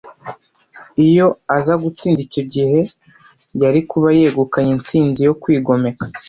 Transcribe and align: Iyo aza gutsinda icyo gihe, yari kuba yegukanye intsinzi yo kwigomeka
Iyo 1.07 1.27
aza 1.57 1.73
gutsinda 1.83 2.19
icyo 2.27 2.43
gihe, 2.53 2.79
yari 3.61 3.79
kuba 3.89 4.07
yegukanye 4.19 4.71
intsinzi 4.77 5.19
yo 5.27 5.33
kwigomeka 5.41 6.05